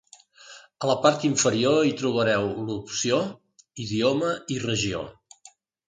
[0.85, 3.23] A la part inferior, hi trobareu l’opció
[3.87, 5.09] “Idioma i regió”.